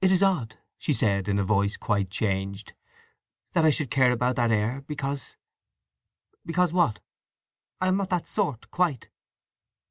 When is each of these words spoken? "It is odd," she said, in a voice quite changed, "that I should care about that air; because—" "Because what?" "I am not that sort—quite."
"It 0.00 0.10
is 0.10 0.22
odd," 0.22 0.56
she 0.78 0.94
said, 0.94 1.28
in 1.28 1.38
a 1.38 1.44
voice 1.44 1.76
quite 1.76 2.08
changed, 2.08 2.72
"that 3.52 3.66
I 3.66 3.70
should 3.70 3.90
care 3.90 4.12
about 4.12 4.36
that 4.36 4.50
air; 4.50 4.80
because—" 4.80 5.36
"Because 6.46 6.72
what?" 6.72 7.00
"I 7.78 7.88
am 7.88 7.98
not 7.98 8.08
that 8.08 8.26
sort—quite." 8.28 9.10